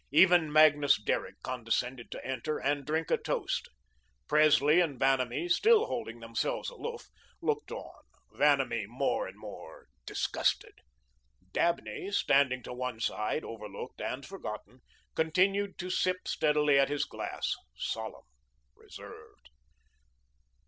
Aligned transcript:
Even 0.11 0.51
Magnus 0.51 0.99
Derrick 0.99 1.39
condescended 1.43 2.09
to 2.09 2.25
enter 2.25 2.57
and 2.57 2.87
drink 2.87 3.11
a 3.11 3.17
toast. 3.17 3.67
Presley 4.27 4.79
and 4.81 4.99
Vanamee, 4.99 5.47
still 5.47 5.85
holding 5.85 6.19
themselves 6.21 6.71
aloof, 6.71 7.07
looked 7.39 7.71
on, 7.71 8.01
Vanamee 8.31 8.87
more 8.87 9.27
and 9.27 9.37
more 9.37 9.85
disgusted. 10.07 10.73
Dabney, 11.51 12.09
standing 12.09 12.63
to 12.63 12.73
one 12.73 12.99
side, 12.99 13.43
overlooked 13.43 14.01
and 14.01 14.25
forgotten, 14.25 14.81
continued 15.13 15.77
to 15.77 15.91
sip 15.91 16.27
steadily 16.27 16.79
at 16.79 16.89
his 16.89 17.05
glass, 17.05 17.53
solemn, 17.77 18.25
reserved. 18.75 19.51